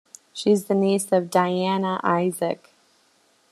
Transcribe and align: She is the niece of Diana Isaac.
She 0.33 0.51
is 0.51 0.65
the 0.65 0.73
niece 0.73 1.11
of 1.11 1.29
Diana 1.29 2.01
Isaac. 2.03 2.71